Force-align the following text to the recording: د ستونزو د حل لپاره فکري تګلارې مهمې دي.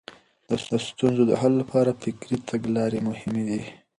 د 0.47 0.49
ستونزو 0.87 1.23
د 1.29 1.33
حل 1.41 1.53
لپاره 1.61 1.97
فکري 2.01 2.37
تګلارې 2.49 2.99
مهمې 3.07 3.43
دي. 3.49 3.61